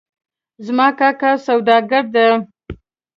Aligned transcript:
زما 0.65 0.87
کاکا 0.99 1.31
سوداګر 1.45 2.03
ده 2.13 2.27